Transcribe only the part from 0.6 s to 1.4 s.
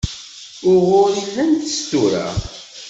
Uɣur i